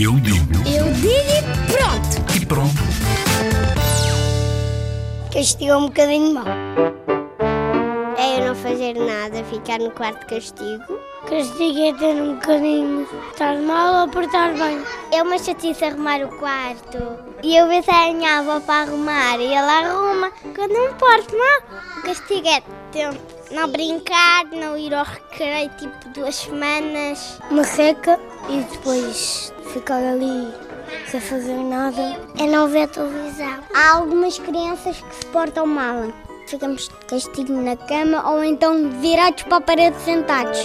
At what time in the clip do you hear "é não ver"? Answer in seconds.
32.38-32.88